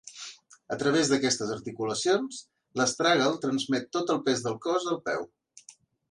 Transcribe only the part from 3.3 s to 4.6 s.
transmet tot el pes del